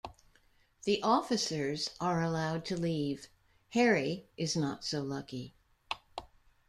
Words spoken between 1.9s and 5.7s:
are allowed to leave; Harry is not so lucky.